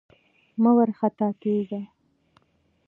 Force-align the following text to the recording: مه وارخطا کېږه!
مه 0.61 0.71
وارخطا 0.77 1.29
کېږه! 1.41 1.81